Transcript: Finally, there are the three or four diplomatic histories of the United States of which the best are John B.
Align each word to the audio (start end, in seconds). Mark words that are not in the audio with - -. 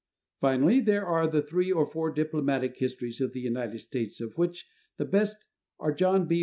Finally, 0.39 0.79
there 0.79 1.05
are 1.05 1.27
the 1.27 1.43
three 1.43 1.71
or 1.71 1.85
four 1.85 2.09
diplomatic 2.11 2.75
histories 2.79 3.21
of 3.21 3.33
the 3.33 3.39
United 3.39 3.77
States 3.77 4.19
of 4.19 4.35
which 4.35 4.67
the 4.97 5.05
best 5.05 5.45
are 5.79 5.93
John 5.93 6.25
B. 6.25 6.39